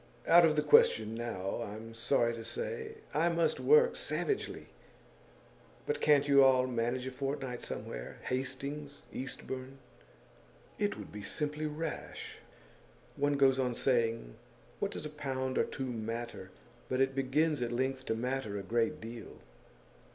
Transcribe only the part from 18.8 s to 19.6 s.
deal.